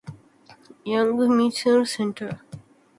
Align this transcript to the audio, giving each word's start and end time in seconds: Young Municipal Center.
Young 0.83 1.15
Municipal 1.15 1.85
Center. 1.85 2.39